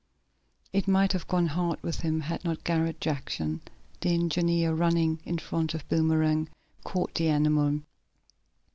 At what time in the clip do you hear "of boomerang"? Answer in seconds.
5.75-6.49